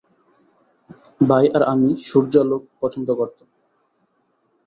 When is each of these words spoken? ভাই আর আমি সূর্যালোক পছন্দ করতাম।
ভাই 1.21 1.45
আর 1.55 1.63
আমি 1.63 1.89
সূর্যালোক 2.07 2.61
পছন্দ 2.81 3.07
করতাম। 3.15 3.47